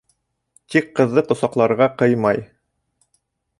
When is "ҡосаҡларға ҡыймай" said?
1.29-2.43